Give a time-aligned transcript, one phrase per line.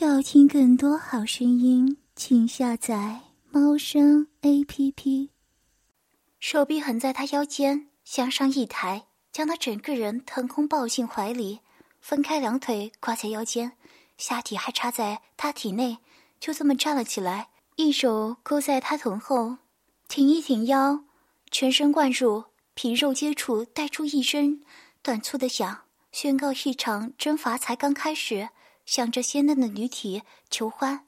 [0.00, 5.30] 要听更多好声音，请下载猫声 A P P。
[6.38, 11.62] 手臂横在他腰间，向上一抬，将他整个人腾空抱进怀里，
[12.00, 13.72] 分开两腿挂在腰间，
[14.16, 15.98] 下体还插在他体内，
[16.38, 19.56] 就这么站了起来，一手勾在他臀后，
[20.06, 21.00] 挺一挺腰，
[21.50, 22.44] 全身灌入，
[22.74, 24.62] 皮肉接触，带出一声
[25.02, 25.80] 短促的响，
[26.12, 28.50] 宣告一场征伐才刚开始。
[28.88, 31.04] 向着鲜嫩的女体求欢，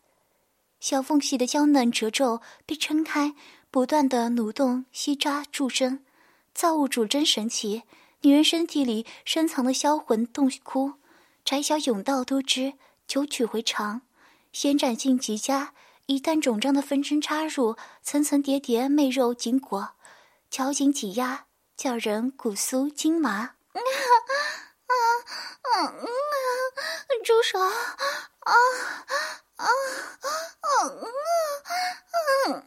[0.80, 3.34] 小缝隙的娇嫩褶皱被撑开，
[3.70, 6.04] 不断的蠕动、吸扎、助生。
[6.52, 7.84] 造物主真神奇，
[8.20, 10.92] 女人身体里深藏的销魂洞窟，
[11.42, 12.74] 窄小甬道多知，
[13.06, 14.02] 九曲回肠，
[14.60, 15.72] 延展性极佳。
[16.04, 19.92] 一旦肿胀的分身插入，层层叠叠媚肉紧裹，
[20.50, 21.46] 绞紧挤压，
[21.78, 23.52] 叫人骨酥筋麻。
[24.90, 24.94] 啊
[25.62, 25.94] 啊啊！
[27.24, 27.58] 住手！
[27.60, 27.72] 啊啊
[28.46, 28.52] 啊
[29.56, 29.66] 啊啊
[30.60, 30.74] 啊
[32.46, 32.62] 啊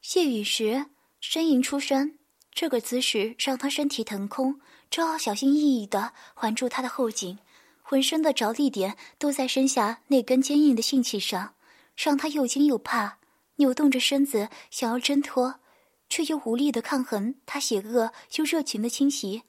[0.00, 0.86] 谢雨时
[1.20, 2.18] 呻吟出声，
[2.52, 7.38] 这个姿势让他身体腾空，只好小心翼翼的环住他的后颈，
[7.82, 11.53] 浑身的着力点都在身下那根坚硬的性器上。
[11.96, 13.18] 让他又惊又怕，
[13.56, 15.60] 扭动着身子想要挣脱，
[16.08, 19.44] 却又无力的抗衡他邪恶又热情的侵袭。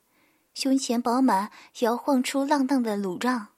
[0.53, 3.49] 胸前饱满摇晃出浪荡的乳浪，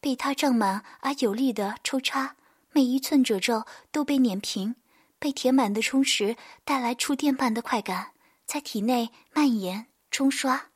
[0.00, 2.36] 被他胀满而有力的抽插，
[2.72, 4.74] 每一寸褶皱都被碾平，
[5.20, 8.14] 被填满的充实带来触电般的快感，
[8.46, 10.70] 在体内蔓延冲刷。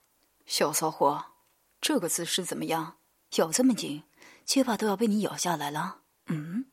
[0.44, 1.32] 小骚货，
[1.80, 2.98] 这个姿势怎么样？
[3.38, 4.04] 咬这么紧，
[4.44, 6.02] 结巴都要被你咬下来了。
[6.26, 6.66] 嗯。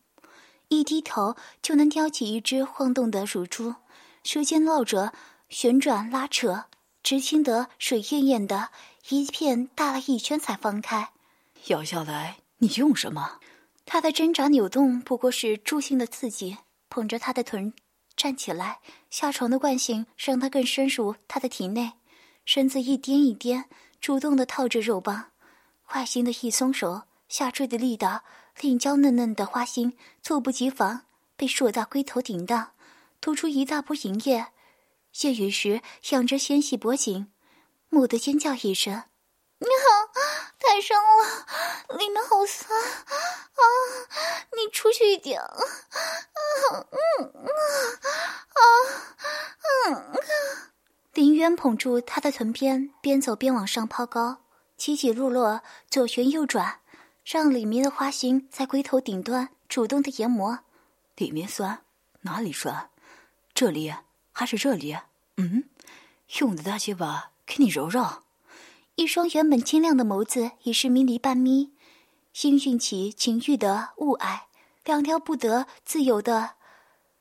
[0.74, 3.76] 一低头就能叼起一只晃动的乳珠，
[4.24, 5.14] 舌尖绕着
[5.50, 6.66] 旋转拉扯，
[7.02, 8.70] 直亲得水艳艳的，
[9.10, 11.12] 一片大了一圈才放开。
[11.68, 13.40] 咬下来，你用什么？
[13.86, 16.58] 他的挣扎扭动不过是助兴的刺激。
[16.90, 17.74] 捧着他的臀
[18.16, 18.80] 站起来，
[19.10, 21.94] 下床的惯性让他更深入他的体内，
[22.46, 23.66] 身子一颠一颠，
[24.00, 25.32] 主动的套着肉棒，
[25.84, 28.24] 坏心的一松手，下坠的力道。
[28.62, 31.06] 令娇嫩嫩的花心猝不及防
[31.36, 32.74] 被硕大龟头顶到，
[33.20, 34.48] 吐出一大波银液。
[35.12, 35.82] 谢雨时
[36.12, 37.32] 仰着纤细脖颈，
[37.90, 39.04] 蓦地尖叫一声
[39.60, 40.12] ：“你好，
[40.60, 43.62] 太深了，里面好酸啊！
[44.54, 45.50] 你出去一点。”啊
[46.72, 47.52] 嗯啊
[48.54, 48.62] 啊
[49.88, 50.14] 嗯。
[51.14, 54.44] 林渊捧住他的臀边，边走边往上抛高，
[54.78, 56.80] 起起落落，左旋右转。
[57.24, 60.60] 让里面的花心在龟头顶端主动的研磨，
[61.16, 61.84] 里面酸，
[62.22, 62.90] 哪里酸？
[63.54, 63.94] 这里
[64.32, 64.98] 还是这里？
[65.38, 65.64] 嗯，
[66.40, 68.24] 用的大鸡巴给你揉揉。
[68.96, 71.72] 一双原本清亮的眸子已是迷离半眯，
[72.34, 74.42] 心运起情欲的雾霭，
[74.84, 76.52] 两条不得自由的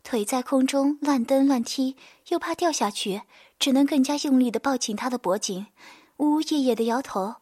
[0.03, 1.97] 腿在空中乱蹬乱踢，
[2.29, 3.23] 又怕掉下去，
[3.59, 5.69] 只能更加用力的抱紧他的脖颈，
[6.17, 7.37] 呜呜咽咽的摇头。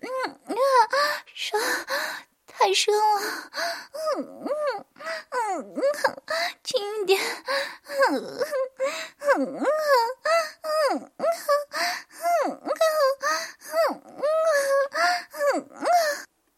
[0.00, 0.08] 嗯
[0.46, 0.54] 啊，
[1.34, 1.60] 深，
[2.46, 3.00] 太深了。
[4.16, 4.50] 嗯嗯
[5.30, 5.82] 嗯嗯，
[6.62, 7.20] 轻一点。
[8.10, 8.14] 嗯
[9.20, 9.66] 嗯嗯
[10.62, 11.10] 嗯
[12.30, 12.70] 嗯嗯
[15.32, 15.86] 嗯嗯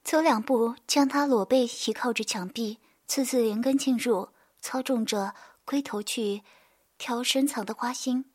[0.02, 5.34] 走两步，将他裸背倚靠着墙壁，次次连根进入，操纵着
[5.64, 6.42] 龟头去
[6.96, 8.32] 挑深藏的花心，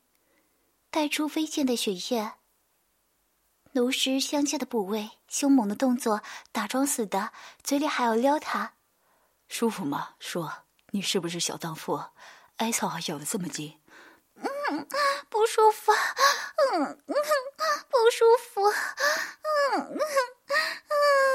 [0.90, 2.34] 带出飞溅的血液。
[3.74, 8.74] 奴尸相接的部位，凶猛的动作，打桩似的，嘴里还要撩他，
[9.48, 10.10] 舒服吗？
[10.20, 12.00] 说，你是不是小荡妇？
[12.58, 13.80] 艾草还咬得这么紧？
[14.36, 14.86] 嗯，
[15.28, 15.90] 不舒服。
[15.92, 16.98] 嗯嗯，
[17.90, 18.62] 不舒服。
[18.62, 19.98] 嗯嗯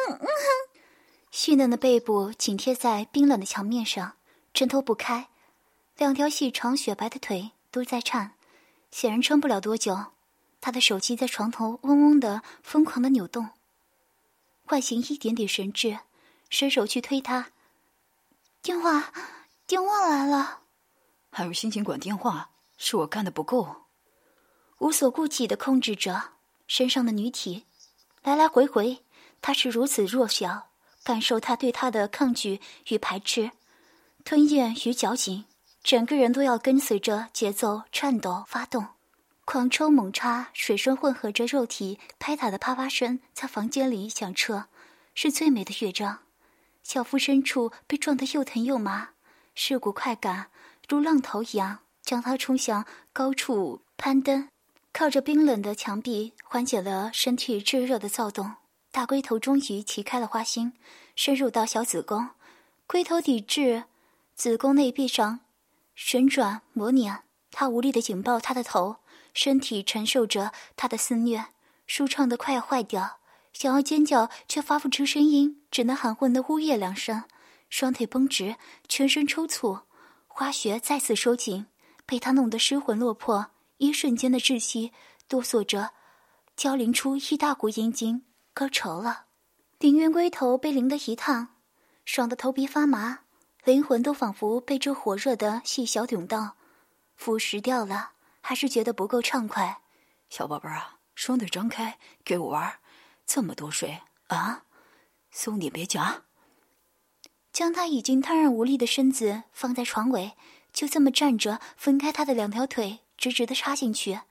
[0.10, 0.28] 嗯嗯。
[1.30, 4.16] 细嫩的背部紧贴在冰冷的墙面上，
[4.54, 5.28] 挣脱不开，
[5.98, 8.36] 两条细长雪白的腿都在颤，
[8.92, 10.14] 显然撑不了多久。
[10.62, 13.50] 他的手机在床头嗡嗡的疯狂的扭动，
[14.66, 16.00] 唤醒一点点神智，
[16.50, 17.52] 伸手去推他。
[18.62, 19.14] 电话，
[19.66, 20.62] 电话来了。
[21.32, 22.52] 还有心情管电话？
[22.78, 23.86] 是我干的不够。
[24.80, 26.34] 无所顾忌的控制着
[26.68, 27.66] 身上的女体，
[28.24, 29.04] 来来回回，
[29.42, 30.70] 他是如此弱小，
[31.04, 33.52] 感受他对他的抗拒与排斥，
[34.24, 35.46] 吞咽与绞紧，
[35.84, 38.88] 整个人都要跟随着节奏颤抖发动。
[39.52, 44.66] 狂抽猛插，水声混合着肉体拍打的啪啪声，在房间里响彻，
[45.16, 46.20] 是最美的乐章。
[46.84, 49.10] 小腹深处被撞得又疼又麻，
[49.56, 50.52] 是股快感
[50.88, 54.50] 如浪头一样将他冲向高处攀登，
[54.94, 58.54] 靠着冰冷的墙壁缓解了身体炙热的躁动。
[58.92, 60.74] 大龟头终于骑开了花心，
[61.16, 62.30] 深入到小子宫，
[62.86, 63.86] 龟头抵制
[64.36, 65.40] 子宫内壁上
[65.96, 67.24] 旋转磨碾。
[67.52, 68.98] 他无力的紧抱他的头，
[69.42, 71.46] 身体承受着他的肆虐，
[71.88, 73.20] 舒畅的快要坏掉。
[73.54, 77.24] 想要尖叫，却发不出声音，只能含混的呜咽两声。
[77.70, 78.58] 双腿绷直，
[78.90, 79.84] 全身抽搐，
[80.28, 81.68] 花穴再次收紧，
[82.06, 83.52] 被他弄得失魂落魄。
[83.78, 84.92] 一瞬间的窒息，
[85.30, 85.92] 哆嗦着，
[86.58, 88.26] 交淋出一大股阴茎。
[88.54, 89.28] 高潮了，
[89.80, 91.56] 林渊龟头被淋得一烫，
[92.04, 93.20] 爽得头皮发麻，
[93.64, 96.58] 灵魂都仿佛被这火热的细小甬道
[97.16, 99.82] 腐蚀掉了，还是觉得不够畅快。
[100.30, 102.80] 小宝贝儿啊，双腿张开，给我玩，
[103.26, 104.64] 这么多水啊！
[105.32, 106.24] 松点，别夹。
[107.52, 110.34] 将他已经瘫软无力的身子放在床尾，
[110.72, 114.22] 就这么站着，分开他的两条腿，直直的插进去。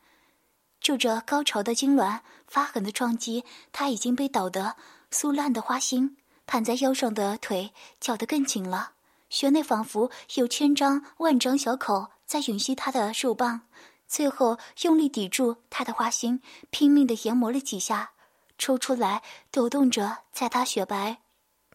[0.80, 4.76] 就这高潮的痉挛，发狠的撞击，他已经被捣得
[5.10, 6.16] 酥烂的花心，
[6.46, 8.92] 盘在腰上的腿绞得更紧了。
[9.28, 13.62] 穴内仿佛有千张万张小口在吮吸他的肉棒，
[14.08, 16.40] 最后用力抵住他的花心，
[16.70, 18.12] 拼命的研磨了几下，
[18.56, 21.18] 抽出来，抖动着，在他雪白、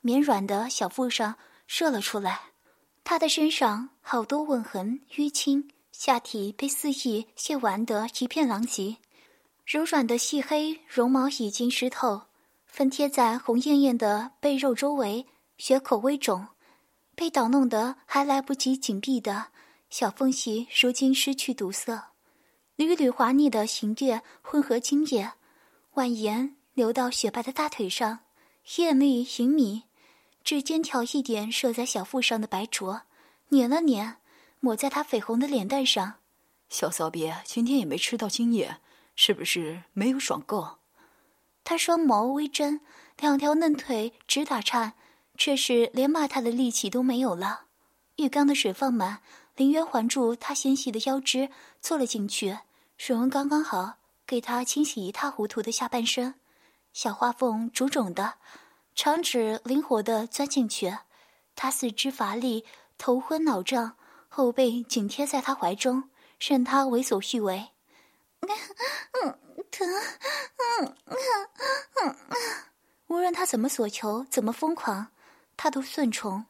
[0.02, 1.36] 绵软的小腹上
[1.68, 2.42] 射了出来。
[3.04, 5.70] 他的身上好多吻痕淤青。
[5.92, 8.98] 下体被肆意亵玩得一片狼藉，
[9.64, 12.24] 柔软的细黑绒毛已经湿透，
[12.66, 15.28] 分贴在红艳艳的背肉周围，
[15.60, 16.48] 血口微肿，
[17.14, 19.50] 被捣弄得还来不及紧闭的
[19.92, 22.13] 小缝隙，如今失去堵塞，
[22.76, 25.34] 缕缕滑腻的行液混合精液，
[25.94, 28.20] 蜿蜒流到雪白的大腿上，
[28.78, 29.84] 艳丽盈米，
[30.44, 33.02] 指尖挑一点射在小腹上的白灼，
[33.50, 34.18] 捻了捻。
[34.60, 36.20] 抹在他绯红的脸蛋上，
[36.70, 38.78] 小骚逼今天也没吃到精液，
[39.14, 40.78] 是不是没有爽够？
[41.66, 42.80] 他双眸微睁，
[43.20, 44.94] 两条嫩腿直打颤，
[45.38, 47.66] 却是连骂他的力气都没有了。
[48.16, 49.22] 浴缸的水放满，
[49.56, 52.60] 林渊环住他纤细的腰肢，坐了进去，
[52.98, 56.36] 水温刚刚好，给他清洗一塌糊涂的下半身。
[56.92, 58.36] 小花缝肿肿的，
[58.96, 60.98] 长指灵活的钻进去，
[61.56, 62.66] 他四肢乏力，
[62.98, 63.96] 头昏脑胀。
[64.36, 66.10] 后背紧贴在他怀中，
[66.40, 67.70] 任他为所欲为。
[68.42, 69.40] 嗯，
[69.70, 69.88] 疼，
[70.82, 71.16] 嗯嗯
[72.02, 72.16] 嗯
[73.06, 75.10] 无论他怎么索求，怎么疯狂，
[75.56, 76.48] 他都顺从、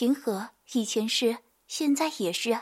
[0.00, 0.50] 迎合。
[0.72, 1.38] 以前是，
[1.72, 2.60] 现在也是。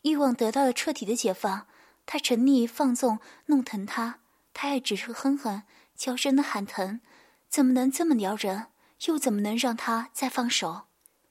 [0.00, 1.66] 欲望得到了彻底的解放，
[2.06, 4.20] 他沉溺放纵，弄疼他，
[4.54, 5.64] 他也只是哼哼，
[5.94, 7.02] 娇声的喊疼。
[7.50, 8.68] 怎么能这么撩人？
[9.04, 10.86] 又怎么能让他再放手？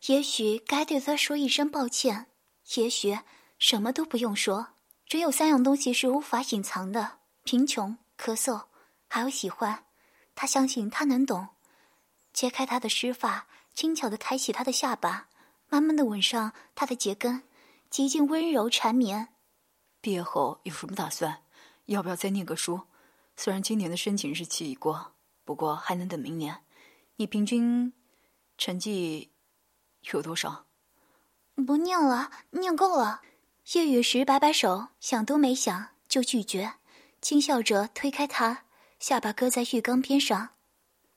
[0.05, 2.27] 也许该对他说一声抱歉。
[2.75, 3.17] 也许
[3.57, 4.67] 什么都不用说，
[5.07, 7.13] 只有三样东西是无法隐藏的：
[7.43, 8.65] 贫穷、咳嗽，
[9.07, 9.83] 还有喜欢。
[10.35, 11.47] 他相信他能懂。
[12.33, 15.27] 揭开他的湿发，轻巧的抬起他的下巴，
[15.69, 17.43] 慢慢的吻上他的睫根，
[17.89, 19.29] 极尽温柔缠绵。
[20.01, 21.43] 毕业后有什么打算？
[21.85, 22.81] 要不要再念个书？
[23.35, 25.13] 虽然今年的申请日期已过，
[25.45, 26.63] 不过还能等明年。
[27.15, 27.93] 你平均
[28.57, 29.31] 成绩
[30.11, 30.65] 有多少？
[31.65, 33.21] 不念了，念够了。
[33.73, 36.73] 叶雨时摆摆手，想都没想就拒绝，
[37.21, 38.63] 轻笑着推开他，
[38.99, 40.49] 下巴搁在浴缸边上。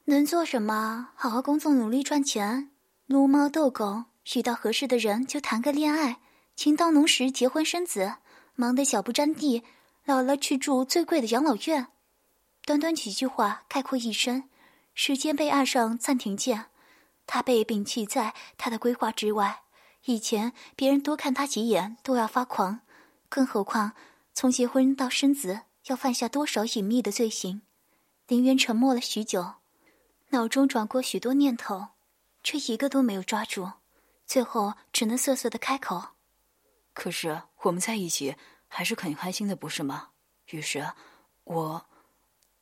[0.07, 1.11] 能做什么？
[1.15, 2.71] 好好工作，努力赚钱，
[3.07, 6.21] 撸猫逗狗，遇到合适的人就谈个恋爱，
[6.55, 8.17] 情到浓时结婚生子，
[8.55, 9.63] 忙得脚不沾地，
[10.05, 11.89] 老了去住最贵的养老院。
[12.65, 14.49] 短短几句话概括一生，
[14.95, 16.67] 时间被按上暂停键，
[17.27, 19.63] 他被摒弃在他的规划之外。
[20.05, 22.81] 以前别人多看他几眼都要发狂，
[23.29, 23.93] 更何况
[24.33, 27.63] 从结婚到生子要犯下多少隐秘的罪行？
[28.29, 29.55] 林渊沉默了许久，
[30.31, 31.89] 脑中转过许多念头，
[32.43, 33.71] 却一个都没有抓住，
[34.33, 36.03] 最后只能瑟瑟的开口
[36.95, 38.35] ：“可是我们在一起
[38.67, 40.09] 还是很开心的，不是吗？
[40.47, 40.91] 于是，
[41.45, 41.87] 我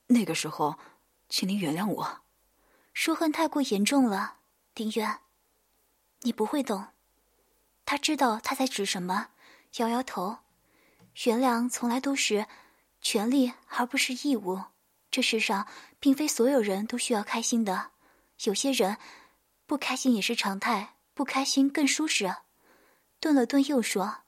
[0.09, 0.77] 那个时候，
[1.29, 2.23] 请您原谅我。
[2.93, 4.39] 书恨太过严重了，
[4.75, 5.21] 丁渊，
[6.23, 6.89] 你不会懂。”
[7.87, 9.29] 他知道他在指什么，
[9.77, 10.39] 摇摇头。
[11.23, 12.49] 原谅从来都是
[13.01, 14.61] 权利，而不是义务。
[15.09, 15.69] 这世上
[16.01, 17.93] 并非所有人都需要开心的，
[18.43, 18.97] 有些人
[19.67, 22.37] 不开心也是常态，不开心更舒适。
[23.21, 24.23] 顿了顿，又说：“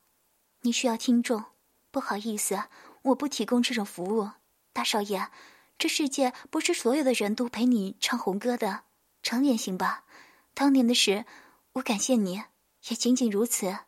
[0.61, 1.46] 你需要听众，
[1.90, 2.64] 不好意思，
[3.00, 4.32] 我不提供这种服务。
[4.75, 5.30] 大少爷，
[5.78, 8.82] 这世界不是所有的人都陪你唱红歌的，
[9.22, 10.04] 长点行吧？
[10.52, 11.25] 当年的事，
[11.72, 12.42] 我感谢你。”
[12.90, 13.78] 也仅仅如此，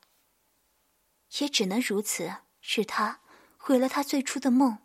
[1.40, 2.36] 也只能如此。
[2.62, 3.20] 是他
[3.58, 4.78] 毁了他最初的梦，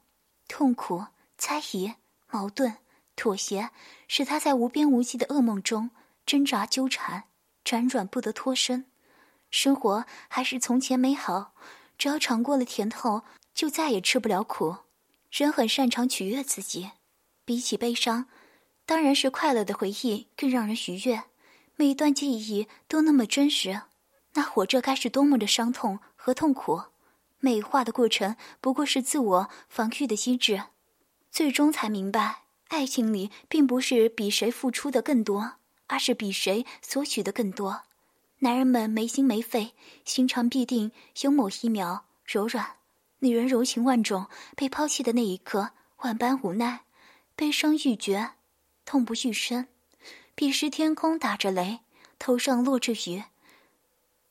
[0.49, 1.05] 痛苦、
[1.37, 1.93] 猜疑、
[2.27, 2.79] 矛盾、
[3.15, 3.69] 妥协，
[4.09, 5.91] 使他在无边无际的噩梦中
[6.25, 7.28] 挣扎纠缠，
[7.69, 8.85] 辗转不得脱身。
[9.51, 11.53] 生活还是从前美好，
[11.99, 13.21] 只要尝过了甜头，
[13.53, 14.77] 就再也吃不了苦。
[15.29, 16.89] 人很擅长取悦自己，
[17.45, 18.25] 比起悲伤，
[18.87, 21.25] 当然是快乐的回忆更让人愉悦。
[21.75, 23.83] 每一段记忆都那么真实，
[24.33, 26.85] 那活着该是多么的伤痛和痛苦。
[27.39, 30.63] 美化的过程不过是自我防御的机制，
[31.29, 35.58] 最终才明白，爱情里并不是比谁付出的更多，
[35.89, 37.81] 而是比谁索取的更多。
[38.39, 39.73] 男人们没心没肺，
[40.05, 42.77] 心肠必定有某一秒柔软；
[43.19, 46.85] 女人柔情万种，被抛弃的那一刻，万般无奈，
[47.35, 48.31] 悲伤欲绝，
[48.85, 49.67] 痛不欲生。
[50.35, 51.81] 彼时天空打着雷，
[52.17, 53.23] 头上落着雨，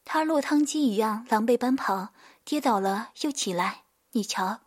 [0.07, 3.83] 他落汤鸡一样狼狈奔跑，跌倒了又起来。
[4.12, 4.61] 你瞧，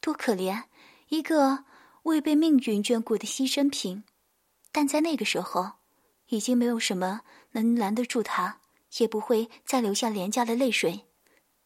[0.00, 0.62] 多可怜，
[1.08, 1.64] 一个
[2.04, 4.04] 未被命运眷顾的牺牲品。
[4.70, 5.72] 但在那个时候，
[6.28, 8.60] 已经没有什么能拦得住他，
[8.98, 11.06] 也不会再流下廉价的泪水。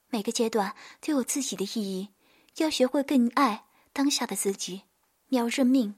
[0.09, 2.09] 每个阶段都有自己的意义，
[2.57, 4.83] 要学会更爱当下的自己。
[5.29, 5.97] 你要认命，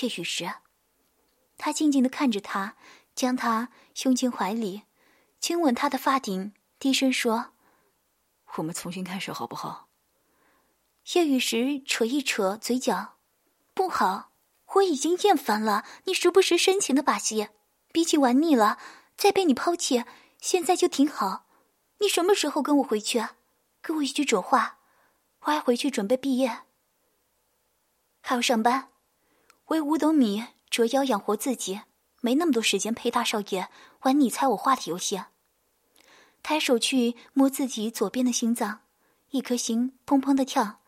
[0.00, 0.52] 叶雨时。
[1.56, 2.76] 他静静的看着他，
[3.14, 3.70] 将他
[4.04, 4.82] 拥进怀里，
[5.40, 7.54] 亲吻他的发顶，低声说
[8.56, 9.88] ：“我们重新开始好不好？”
[11.14, 13.16] 叶雨时扯一扯嘴角
[13.72, 14.32] ：“不好，
[14.74, 17.48] 我已经厌烦了你时不时深情的把戏，
[17.96, 18.76] 比起玩腻了，
[19.16, 20.04] 再被你抛弃，
[20.38, 21.46] 现在就挺好。
[22.00, 23.26] 你什么时候跟我回去？
[23.82, 24.80] 给我一句准话，
[25.40, 26.58] 我还回去准备毕业，
[28.20, 28.90] 还要上班，
[29.68, 31.80] 为五斗米。”折腰养活自己，
[32.20, 33.70] 没那么多时间陪大少爷
[34.02, 35.22] 玩你猜我画的游戏。
[36.42, 38.80] 抬手去摸自己左边的心脏，
[39.30, 40.82] 一颗心砰砰的跳，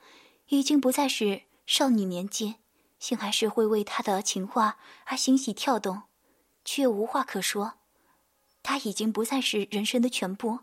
[0.49, 2.57] 已经不再是少女年纪，
[2.99, 6.03] 心还是会为他的情话而欣喜跳动，
[6.71, 7.79] 却无话可说。
[8.63, 10.59] 他已经不再是人生的全部，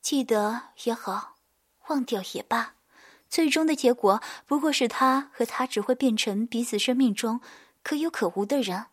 [0.00, 1.36] 记得也好，
[1.86, 2.74] 忘掉也罢，
[3.30, 7.40] 最终的结果不过是他和他只会变成彼此生命中。
[7.84, 8.86] 可有可无的人，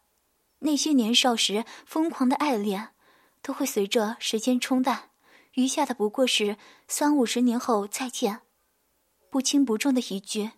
[0.60, 2.90] 那些年少时疯狂的爱恋，
[3.42, 5.10] 都会随着时间冲淡，
[5.54, 8.42] 余下的不过是三五十年后再见，
[9.32, 10.52] 不轻不重的一句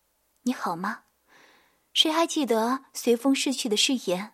[0.44, 1.02] “你好吗？”
[1.92, 4.32] 谁还记得随风逝去的誓言？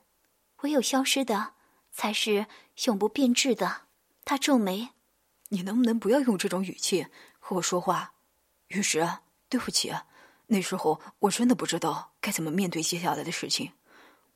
[0.62, 1.54] 唯有消失的，
[1.92, 2.46] 才是
[2.84, 3.82] 永不变质的。
[4.24, 4.90] 他皱眉
[5.48, 7.06] ：“你能不能不要用这种语气
[7.38, 8.12] 和我说话？”
[8.68, 9.08] 玉石，
[9.48, 9.92] 对不起。
[10.46, 13.72] 那时候我真的不知道该怎么面对接下来的事情，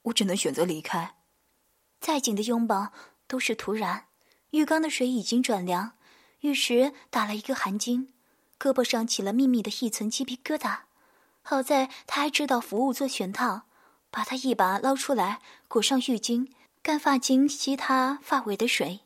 [0.03, 1.17] 我只能选择离开。
[2.01, 2.93] 再紧的拥抱
[3.27, 4.07] 都是突然。
[4.51, 5.99] 浴缸的水已经转凉，
[6.41, 8.09] 玉石打了一个寒噤，
[8.59, 10.83] 胳膊上起了密密的一层鸡皮疙瘩。
[11.43, 13.63] 好在他还知道服务做全套，
[14.15, 16.49] 把他一把捞出来，裹上浴巾，
[16.85, 19.01] 干发巾吸他发尾的水。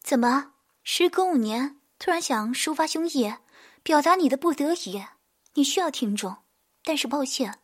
[0.00, 0.52] 怎么，
[0.82, 3.36] 时隔五年，突然想抒发胸臆，
[3.82, 5.04] 表达你的不得已？
[5.52, 6.38] 你需要听众。
[6.82, 7.58] 但是抱歉，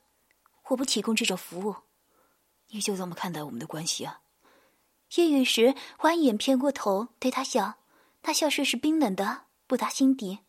[0.69, 1.75] 我不提供这种服务。
[2.69, 4.21] 你就这么看待我们的关系啊？
[5.15, 7.77] 叶雨时弯眼偏过头对他笑，
[8.25, 10.41] 那笑却是冰冷的，不达心底。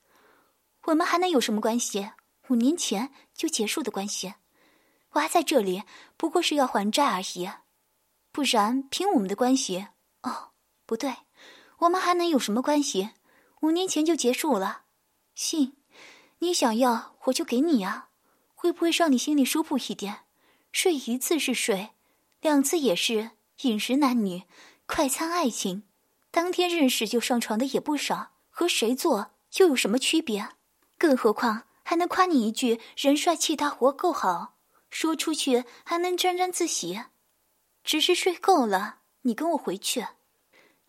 [0.83, 2.11] 我们还能有什么关系？
[2.49, 4.33] 五年前就结束的关系。
[5.11, 5.83] 我还在这里，
[6.17, 7.49] 不过是要还债而已。
[8.31, 9.87] 不然，凭我们的关系，
[10.23, 10.51] 哦，
[10.85, 11.17] 不对，
[11.79, 13.09] 我们还能有什么关系？
[13.61, 14.83] 五年前就结束了。
[15.35, 15.75] 信，
[16.39, 18.09] 你想要，我就给你啊。
[18.55, 20.19] 会不会让你心里舒服一点？
[20.71, 21.89] 睡一次是睡，
[22.39, 23.31] 两次也是。
[23.63, 24.43] 饮食男女，
[24.85, 25.83] 快餐爱情，
[26.31, 28.31] 当天认识就上床的也不少。
[28.49, 30.49] 和谁做又有什么区别？
[30.97, 34.55] 更何况还能夸你一句人帅气大活够好，
[34.91, 37.01] 说出去还能沾沾自喜。
[37.83, 40.05] 只是睡够了，你跟我回去。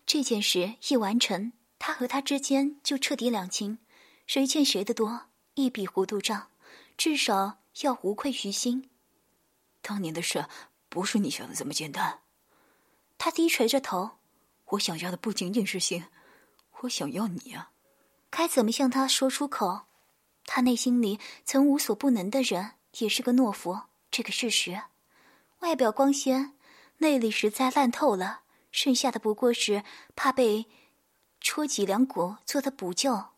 [0.05, 3.79] 这件事一完成，他和他之间就彻底两清，
[4.27, 6.51] 谁欠谁的多，一笔糊涂账，
[6.95, 7.57] 至少。
[7.81, 8.91] 要无愧于心。
[9.81, 10.45] 当年的事
[10.89, 12.19] 不是你想的这么简单。
[13.17, 14.19] 他低垂着头，
[14.65, 16.05] 我想要的不仅仅是心，
[16.81, 17.71] 我想要你啊！
[18.29, 19.87] 该怎么向他说出口？
[20.45, 23.81] 他内心里曾无所不能的人，也是个懦夫，
[24.13, 24.83] 这个事实。
[25.61, 26.53] 外表光鲜，
[26.99, 28.41] 内里实在烂透了，
[28.71, 29.83] 剩下的不过是
[30.15, 30.67] 怕被
[31.41, 33.29] 戳脊梁骨做的补救，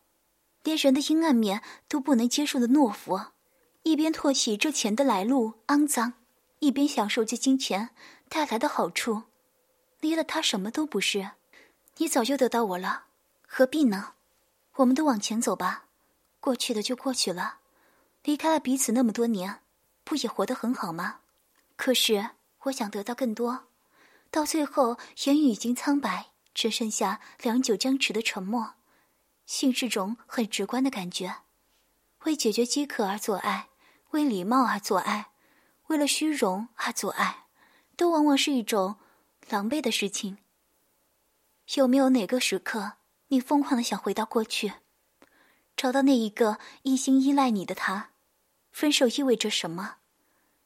[0.62, 3.18] 连人的阴暗面都不能接受的懦夫。
[3.84, 6.12] 一边唾弃这钱的来路肮脏，
[6.58, 7.90] 一边享受这金钱
[8.28, 9.22] 带来的好处，
[10.00, 11.30] 离了他什么都不是。
[11.96, 13.06] 你早就得到我了，
[13.46, 14.12] 何必呢？
[14.74, 15.86] 我们都往前走吧，
[16.38, 17.60] 过去的就过去了，
[18.24, 19.60] 离开了彼此那么多年，
[20.06, 21.18] 不也活得很好吗？
[21.74, 23.64] 可是我想得到更多，
[24.30, 28.74] 到最后言语已经苍白，只剩下良久僵持的沉默。
[29.46, 31.38] 性是种很直观的感觉，
[32.20, 33.68] 为解决饥渴而做爱，
[34.10, 35.32] 为礼貌而做爱，
[35.88, 37.46] 为了虚荣而做爱，
[37.96, 38.96] 都往往是一种
[39.48, 40.38] 狼狈的事情。
[41.74, 42.92] 有没有哪个时刻，
[43.28, 44.74] 你疯狂的想回到过去，
[45.76, 48.10] 找到那一个一心依赖你的他？
[48.76, 49.96] 分手意味着什么？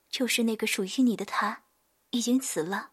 [0.08, 1.62] 就是那个属于你的他，
[2.10, 2.90] 已经死了，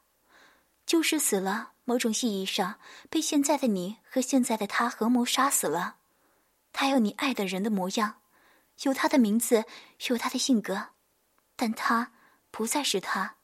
[0.85, 1.71] 就是死了。
[1.85, 5.95] 某种意义上，被现在的你和现在的他合谋杀死了。
[6.71, 8.21] 他有你爱的人的模样，
[8.83, 9.65] 有他的名字，
[10.07, 10.89] 有他的性格，
[11.55, 12.11] 但他
[12.51, 13.37] 不再是他，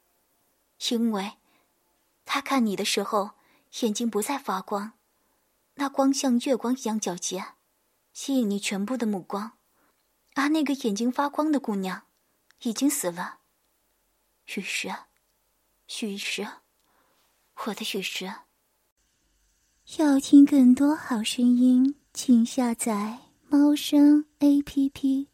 [0.92, 1.40] 因为，
[2.24, 3.32] 他看你的时候，
[3.80, 4.94] 眼睛不再发光，
[5.74, 7.44] 那光像月光一样皎洁，
[8.14, 9.54] 吸引你全部的目光。
[10.36, 12.04] 而那个眼睛发光的姑娘，
[12.64, 13.40] 已经死了。
[14.56, 14.94] 雨石，
[16.02, 16.48] 雨石。
[17.66, 18.34] 我的雨石。
[19.98, 25.33] 要听更多好声音，请下载猫声 A P P。